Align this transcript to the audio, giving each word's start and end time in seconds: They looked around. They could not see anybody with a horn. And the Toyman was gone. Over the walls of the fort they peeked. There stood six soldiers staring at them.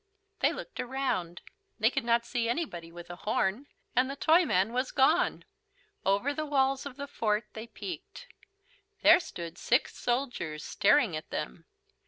They 0.39 0.51
looked 0.51 0.79
around. 0.79 1.41
They 1.79 1.91
could 1.91 2.03
not 2.03 2.25
see 2.25 2.49
anybody 2.49 2.91
with 2.91 3.11
a 3.11 3.17
horn. 3.17 3.67
And 3.95 4.09
the 4.09 4.15
Toyman 4.15 4.73
was 4.73 4.89
gone. 4.91 5.45
Over 6.03 6.33
the 6.33 6.43
walls 6.43 6.87
of 6.87 6.95
the 6.97 7.05
fort 7.05 7.45
they 7.53 7.67
peeked. 7.67 8.25
There 9.03 9.19
stood 9.19 9.59
six 9.59 9.95
soldiers 9.95 10.63
staring 10.63 11.15
at 11.15 11.29
them. 11.29 11.65